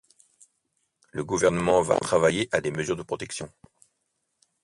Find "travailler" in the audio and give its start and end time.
1.99-2.49